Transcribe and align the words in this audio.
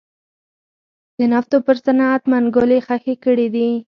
د 1.17 1.19
نفتو 1.31 1.57
پر 1.65 1.75
صنعت 1.85 2.21
منګولې 2.31 2.79
خښې 2.85 3.15
کړې 3.23 3.47
دي. 3.55 3.69